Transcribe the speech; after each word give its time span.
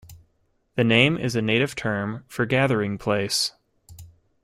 The 0.77 0.83
name 0.83 1.15
is 1.15 1.35
a 1.35 1.43
native 1.43 1.75
term 1.75 2.23
for 2.27 2.47
"gathering 2.47 2.97
place". 2.97 3.51